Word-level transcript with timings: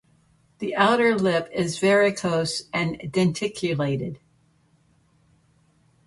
The 0.57 0.73
outer 0.75 1.15
lip 1.15 1.47
is 1.53 1.77
varicose 1.77 2.63
and 2.73 2.97
denticulated. 3.11 4.17